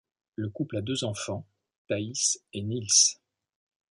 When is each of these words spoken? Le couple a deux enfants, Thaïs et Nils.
Le 0.33 0.49
couple 0.49 0.77
a 0.77 0.81
deux 0.81 1.03
enfants, 1.03 1.45
Thaïs 1.87 2.41
et 2.53 2.63
Nils. 2.63 3.19